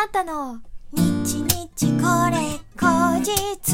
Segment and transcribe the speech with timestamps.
[0.00, 0.60] あーたの
[0.92, 3.72] 日日これ後日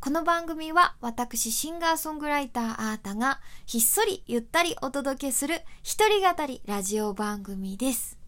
[0.00, 8.18] この番組は私シンガーソングライターあーたがひっそりゆったりお届けする一人語りラジオ番組です。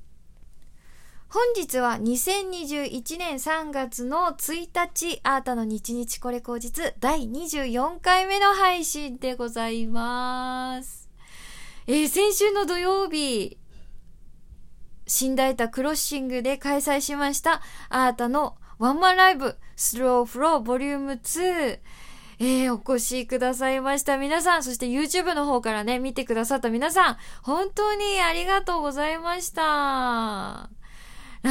[1.29, 11.09] 本日は2021年3月の1日、あーたの日日これ後日第24回目の配信でございます。
[11.89, 13.59] えー先週の土曜日、
[15.15, 17.61] 新大田クロッシングで開催しました、
[17.91, 21.79] あーたのワンマンライブ、スローフローボリューム2、
[22.39, 29.63] えー、お越しくださいました皆さん、そして YouTube の方からね、見てくださった皆さん、本当にありがとうございました。
[29.63, 30.71] な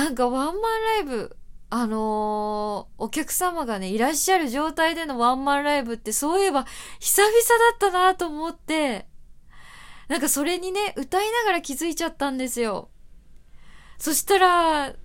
[0.09, 1.37] んかワンマンライブ、
[1.69, 6.65] あのーお客様がね、いらっしゃる状態でのワンマンライブってそういえば
[6.99, 9.05] 久々だったなと思って、
[10.07, 12.89] なんかそれにね、歌いながら気づいちゃったんですよ。
[14.01, 14.95] そしたら、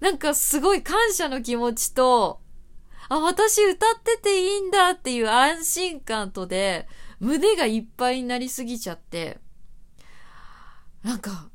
[0.00, 2.42] なんかすごい感謝の気持ちと、
[3.08, 6.86] あ、私歌ってていいんだっていう安心感とで、
[7.18, 9.38] 胸がいっぱいになりすぎちゃって、
[11.02, 11.48] なんか、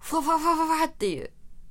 [0.00, 1.30] ふわふわふわふわっていう、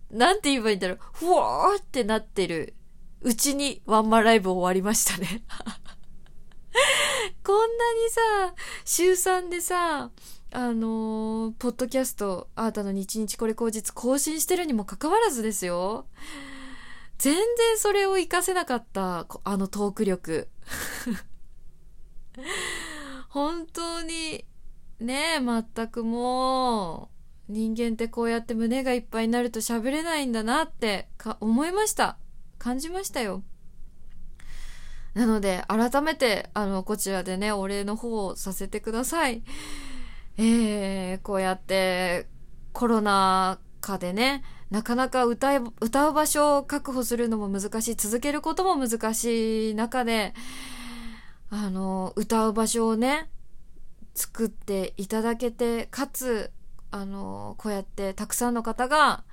[0.09, 2.75] なんて言えばいいんだろう、ふわーってなってる
[3.19, 5.43] うちにワンマンライブ終わりましたね。
[7.43, 10.11] こんなにさ、週3でさ、
[10.51, 16.05] あのーポッドキャスト、あーたの日日これ後日更新してるにもかかわらずですよ。
[17.17, 17.43] 全然
[17.77, 20.49] それを活かせなかった、あのトーク力。
[23.29, 24.45] 本当に、
[24.99, 27.09] ねえ、全くも
[27.49, 32.17] う、人間ってこうやって胸がいっぱいになると喋れないんだなってか思いました。
[32.57, 33.43] 感じましたよ。
[35.13, 39.43] なので、改めて、あの、こちらでね、お礼の方をさせてください。
[40.37, 42.27] えー、こうやって、
[42.71, 50.33] コロナ禍でね、なかなか歌い、歌う場所を確保するのも難しい、続けることも難しい中で、
[51.51, 53.29] あの、歌う場所をね、
[54.15, 56.51] 作っていただけて、かつ、
[56.89, 59.23] あの、こうやってたくさんの方が、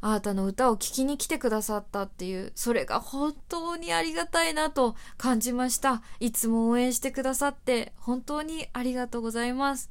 [0.00, 6.02] あなたの歌を聴きに来てくださったっていう、それが本当にありがたいなと感じました。
[6.20, 9.90] いつも応援してくださって、本当にありがとうございます。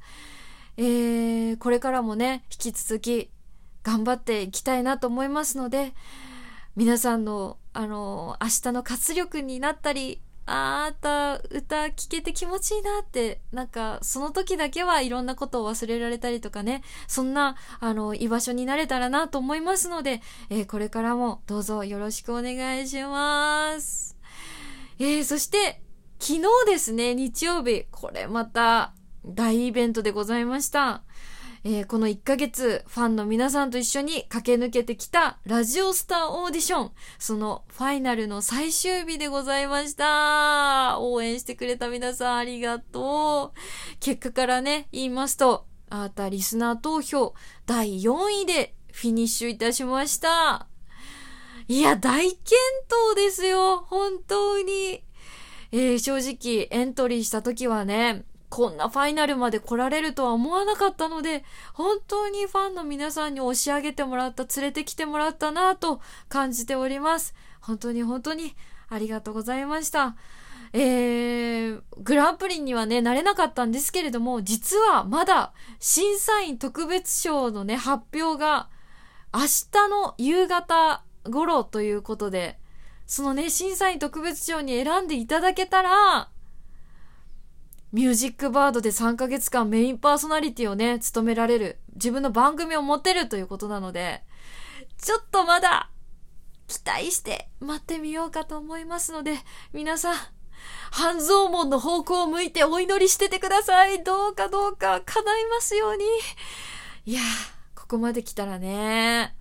[0.76, 3.30] えー、これからもね、引き続き
[3.82, 5.94] 頑張っていきたいなと思いますので、
[6.76, 24.16] 皆さんの、あの、明日の活力になったり、あーた歌聴けて気持ちいいなって、なんか、その時だけはいろんなことを忘れられたりとかね、そんな、あの、居場所になれたらなと思いますので、えーこれからもどうぞよろしくお願いします。
[24.98, 25.82] えー、そして、
[26.18, 31.02] 昨日ですね、日曜日、これまた大イベントでございました。
[31.68, 41.00] えーこの1ヶ月、ファンの皆さんと一緒に駆け抜けてきたラジオスターオーディション、そのファイナルの最終日でございました。
[41.00, 43.58] 応援してくれた皆さんありがとう。
[43.98, 47.34] 結果からね、言いますと、あーたリスナー投票
[47.66, 50.68] 第4位でフィニッシュいたしました。
[51.66, 52.38] いや、大健
[53.12, 53.78] 闘ですよ。
[53.88, 55.02] 本当に。
[55.72, 58.24] えー正直エントリーした時はね、
[58.56, 61.44] こんなファイナルまで来られるとは思わなかったので、
[61.74, 66.00] 本当にファンの皆さんに押し上げてもらった、連れてきてもらったなぁと
[66.30, 67.34] 感じております。
[67.60, 68.56] 本当に本当に
[68.88, 70.16] ありがとうございました。
[70.72, 78.70] えー、グランプリにはね、なれなかったんですけれども、実はまだ審査員特別賞のね、発表が
[79.34, 79.40] 明
[79.70, 82.58] 日の夕方頃ということで、
[83.04, 86.30] そのね、審査員特別賞に選んでいただけたら、
[87.96, 94.22] ミュージックバードで3ヶ月間メインパーソナリティをね、務められる、自分の番組を持てるということなので、
[94.98, 95.88] ちょっとまだ、
[96.68, 99.38] 期待して待ってみようかと思いますので、
[99.72, 100.16] 皆さん、
[100.90, 104.04] 半蔵門の方向を向いてお祈りしててください。
[104.04, 106.04] どうかどうか叶いますように。
[107.06, 109.34] いやー、ここまで来たらね、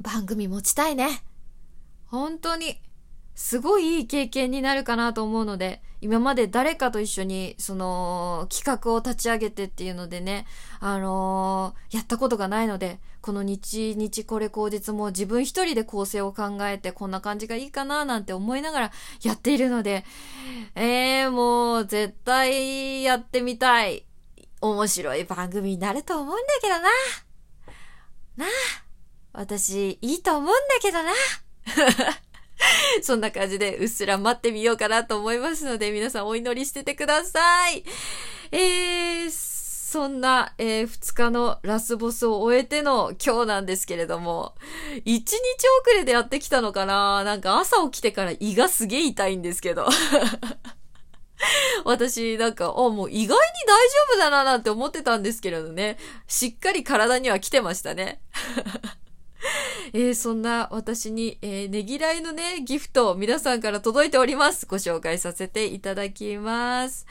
[0.00, 1.22] 番組持ちたいね。
[2.06, 2.80] 本当に、
[3.34, 10.46] すごいいい経験になるかなと思うので、今まで誰かと一緒に、その、企画を立ち上げてっていうのでね、
[10.80, 18.92] あのーやったことがないので、この日日これ口実も自分一人で構成を考えて、こんな感じがいいかななんて思いながら
[19.22, 20.04] やっているので、
[20.74, 24.04] えー、もう、絶対やってみたい。
[24.60, 26.88] 面白い番組になると思うんだけどな。
[28.36, 28.48] なあ。
[29.32, 31.12] 私、いいと思うんだけどな。
[33.02, 37.84] そんな感じでうっすら待ってみようかなと思いますので、皆さんお祈りしててください。
[38.52, 44.54] えー、そんな、えー、2日のラスボスを終えての今日なんですけれども、
[44.92, 45.40] 1日遅
[45.94, 47.24] れでやってきたのかな？
[47.24, 49.86] なんか朝起きてから胃がすげえ痛いんですけど。
[51.84, 55.98] 私、なんか、あ、もう意外に大丈夫だななんて思ってたんですけれどね。
[56.26, 58.22] しっかり体には来てましたね。
[59.92, 64.66] えー、そんな私に、えー、ねぎらいのね、ギフト皆さんから届いております。
[64.66, 67.06] ご紹介させていただきます。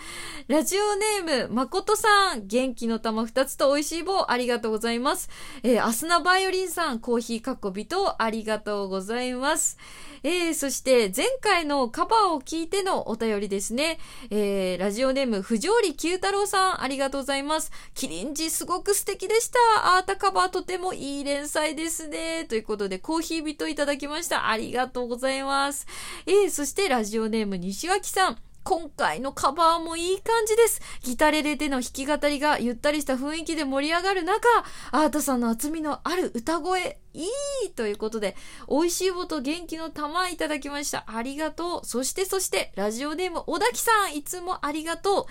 [0.47, 5.29] ラジオネーム、まことさん、元気の玉二つと美味しい棒、ありがとうございます。
[5.63, 9.77] えー、アスナバイオリンさん、コーヒーかっこびと、ありがとうございます。
[10.23, 13.99] えー、そして前回のカバーを聞いてのお便りですね。
[14.29, 17.71] えー、ラジオネーム、藤織九太郎さん、ありがとうございます。
[17.93, 19.97] キリンジすごく素敵でした。
[19.97, 22.22] アートカバーとてもいい連載ですね。
[22.47, 24.49] ということで、コーヒー人いただきました。
[24.49, 25.87] ありがとうございます。
[26.25, 28.37] えー、そしてラジオネーム、西脇さん。
[28.63, 30.81] 今回のカバーもいい感じです。
[31.01, 34.47] ギタレレでの弾き語りがゆったりした雰囲気で盛り上がる中、
[34.91, 37.25] アートさんの厚みのある歌声、い
[37.65, 38.37] いということで、
[38.69, 41.03] 美味しい棒と元気の玉いただきました。
[41.07, 41.85] ありがとう。
[41.85, 45.25] そしてそして、ラジオネーム小滝さん、いつもありがとう。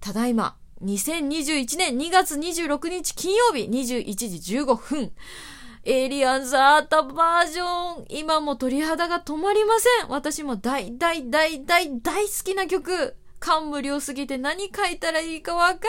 [0.00, 5.12] ただいま、2021年2月26日金曜日21時15分。
[5.84, 8.04] エイリアンズアータバージョン。
[8.08, 10.10] 今も鳥肌が止まりません。
[10.10, 13.16] 私も大大大大大好きな曲。
[13.40, 15.80] 感無量すぎて何書いたらいいかわか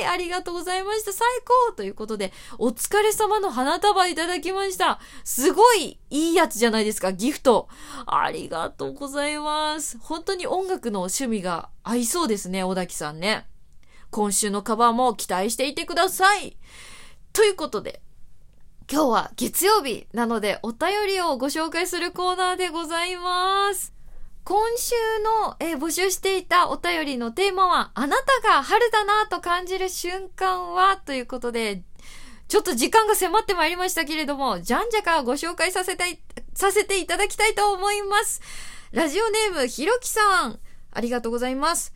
[0.00, 0.14] らない。
[0.14, 1.12] ありがとうございました。
[1.12, 1.28] 最
[1.68, 5.00] 高ということで、お疲れ様の花束いただきました。
[5.22, 7.68] すごいいいやつじゃないですか、ギフト。
[8.06, 9.98] ありがとうございます。
[10.00, 13.46] 本当に音楽の趣味が合いそうですね、小滝さんね。
[14.10, 16.56] 今週のカバーも期待していてください。
[17.34, 18.00] ということで、
[18.88, 23.92] 今日は月曜日なのでお便りをご紹介するコーナーでございます。
[24.44, 24.94] 今週
[25.42, 31.82] の、えー、募集していたお便りのテーマは、あなたが春だなと感じる瞬間はということで、
[32.46, 36.20] ちょっと時間が迫ってまいりましたけれども、じゃんじゃかご紹介させて、
[36.54, 38.40] させていただきたいと思います。
[38.92, 40.60] ラジオネーム、ひろきさん、
[40.92, 41.92] ありがとうございます。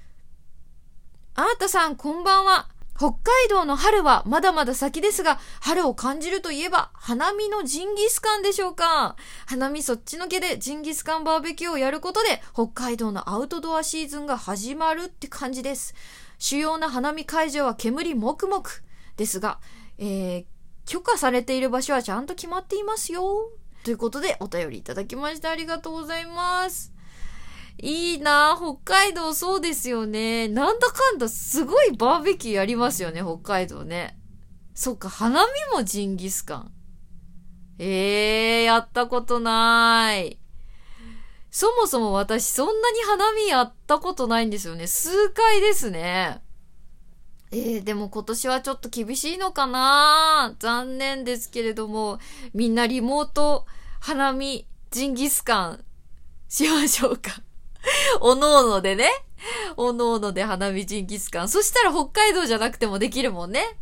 [1.37, 2.69] あーたさん、こんばんは。
[3.01, 9.17] 北海道の春はまだまだ先ですが、春を感じるといえば、花見のジンギスカンでしょうか
[9.47, 15.95] 花見そっちのけでジンギスカンバーベキューをやることで、北海道のアウトドアシーズンが始まるって感じです。
[16.39, 18.85] 主要な花見会場は煙もくもく
[19.17, 19.61] ですが、
[19.97, 20.45] えー、
[20.85, 23.51] 許可されている場所はちゃんと決まっていますよ。
[23.83, 26.93] ということでお便りいただきましてありがとうございます。
[27.83, 30.49] いいな北海道そうですよね。
[30.49, 34.19] なんだかんだすごいバーベキューやりますよね、北海道ね。
[34.75, 36.73] そっか、花見もジンギスカン。
[37.79, 40.39] ええー、やったことない。
[41.51, 44.87] そもそも私そんなに花見やったことないんですよね。
[44.87, 46.43] 数回ですね。
[47.53, 52.21] えー、でも今年はちょっと厳しいのかな残念ですけれども、
[52.55, 53.67] みんなリモート
[53.99, 55.85] 花見ジンギスカン
[56.49, 57.43] しましょうか。
[58.21, 59.11] おのおのでね。
[59.77, 61.49] おのおので花見ジンギスカン。
[61.49, 63.79] そしたら北海道じゃなくてもできるもんね。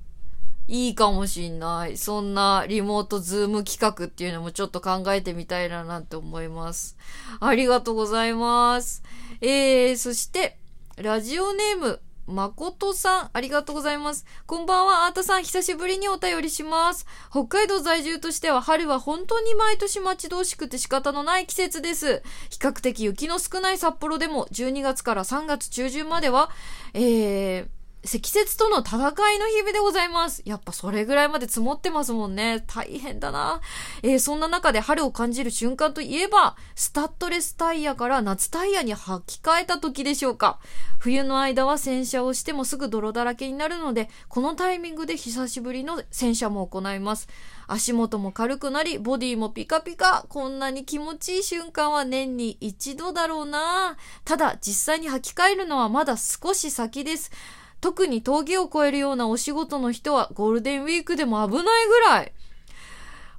[0.68, 1.96] いいかもしんない。
[1.96, 6.96] そんなリモートズーム企画っていうのもちょっと考えてみたいななんて思います。
[7.40, 9.02] ありがとうございます。
[9.40, 10.58] えー、そして、
[10.96, 14.26] ラジオネーム、誠さん、ありがとうございます。
[14.46, 17.06] こんばんは、アートさん、久しぶりにお便りします。
[17.30, 22.22] 北海道在住としては、春は本当に毎年待ち遠しくて仕方のない季節です。
[22.50, 26.50] 比較的雪の少ない札幌でも、12月から3月中旬までは、
[26.92, 28.96] えー、積雪との戦
[29.34, 30.42] いの日々でございます。
[30.44, 32.64] やっぱそれぐらいまで積もってますもんね。
[32.66, 33.60] 大変だな。
[34.02, 40.60] えー、そんな中で春を感じる瞬間といえば、スタッドレスタイヤから夏タイヤに履き替えた時でしょうか。
[40.98, 47.28] 冬の間は洗車をしてもすぐ泥だらけになるので、このタイミングで久しぶりの洗車も行います。
[47.66, 50.24] 足元も軽くなり、ボディもピカピカ。
[50.28, 53.96] こんなに気持ちいい瞬間は年に一度だろうな。
[54.24, 57.30] ただ、実際に履き替えるのはまだ少し先です。
[57.80, 62.32] 特に峠を越えるようなお仕事の人はゴールデンウィークでも危ないぐらい。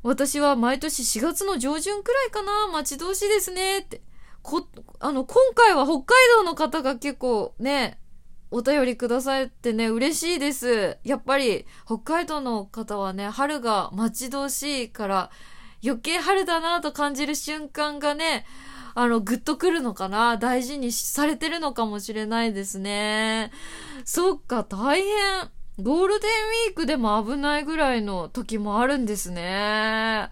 [0.01, 4.01] 私は毎年4月の上旬くらいかな、待ち遠しいですねって。
[4.41, 4.65] こ、
[4.99, 6.05] あの、今回は北海
[6.37, 7.99] 道の方が結構ね、
[8.51, 10.97] お便りくださいってね、嬉しいです。
[11.03, 15.31] やっぱり、北海道の方はね、春が待ち遠しいから、
[15.83, 18.45] 余計春だなと感じる瞬間がね、
[18.95, 20.37] あの、ぐっとくるのかな？
[20.37, 23.51] 大事にされてるのかもしれないですね。
[24.05, 25.49] そっか、大変。
[25.81, 30.29] ゴールデンウィークでも危ないぐらいの時もあるんですね。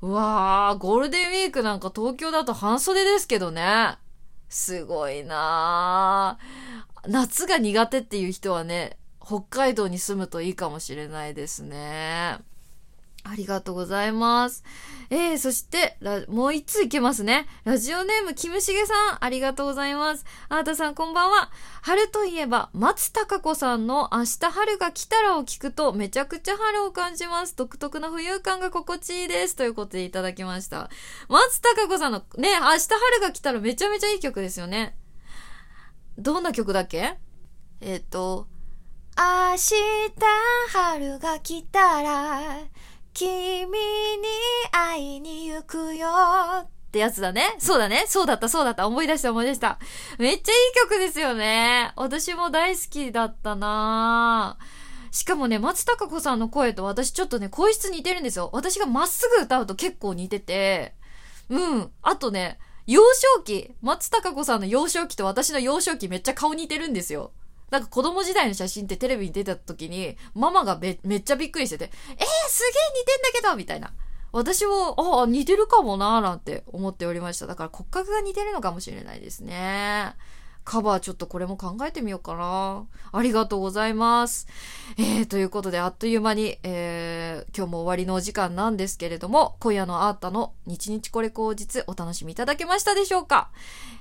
[0.00, 3.96] うわー、ゴールデンウィークなんか東京だと半袖ですけどね。
[4.48, 7.10] すごいなー。
[7.10, 12.38] 夏が苦手っていう人はね、北海道に住むといいかもしれないですね。
[13.30, 14.64] ありがとうございます。
[15.10, 17.46] えー、そして、もう一通いけますね。
[17.64, 20.24] ラジオネーム、キムシゲさん、ありがとうございます。
[20.48, 21.50] あーたさん、こんばんは。
[21.82, 27.54] 春といえば、松たか子さんの明日春が来たらを聞くと、めちゃくちゃ春を感じます。
[27.56, 29.56] 独特な浮遊感が心地いいです。
[29.56, 30.90] ということでいただきました。
[31.28, 34.96] 松たか子さんの、ね、明日春が来たらめちゃめちゃいい曲ですよね。
[36.18, 37.18] どんな曲だっけ？
[37.80, 38.46] えっ、ー、と、
[39.16, 39.74] 明日
[40.72, 42.58] 春が来たら、
[43.18, 44.28] 君に
[44.70, 46.08] 会いに行くよ
[46.60, 47.56] ってやつだね。
[47.58, 48.04] そうだね。
[48.06, 48.86] そうだった、そうだった。
[48.86, 49.80] 思い出した、思い出した。
[50.20, 51.92] めっちゃいい曲ですよね。
[51.96, 54.56] 私も大好きだったな
[55.10, 58.50] しかもね、松たか子さんの声と私ちょっとね、声質似てるんですよ。
[58.52, 60.94] 私がまっすぐ歌うと結構似てて、
[61.48, 61.90] うん。
[62.02, 63.02] あとね、幼
[63.36, 67.32] 少期、松たか子さんの幼少期と私の幼少期めっちゃ顔似てるんですよ。
[67.70, 73.92] なんか子供時代の写真ってテレビに出た時に、ママがめめっちゃびっくりしてて、えー、すげえ似てんだけどみたいな。
[74.30, 77.46] 私も、ああ、似てるかもなーなんて思っておりました。
[77.46, 80.14] だから骨格が似てるのかもしれないですね。
[80.68, 82.84] カバーちょっとこれも考えてみようかな。
[83.10, 84.46] ありがとうございます。
[84.98, 93.48] えー、ということであっという間に、えー、今日も終わりのお時間なんですけれども、今夜のアータの日日これ口実お楽しみいただけましたでしょうか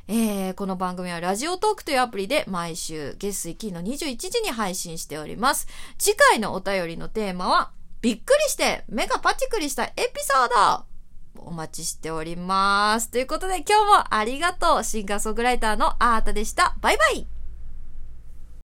[0.10, 5.68] えー、この番組はラジオトークというアプリで毎週月水金の21時に配信しております。
[5.98, 7.72] 次回のお便りのテーマは、
[8.02, 10.97] びっくりして目がパチクリしたエピソード
[11.46, 13.10] お待ちしております。
[13.10, 14.84] ということで今日もありがとう。
[14.84, 16.76] シンガーソングライターのアータでした。
[16.82, 17.37] バイバイ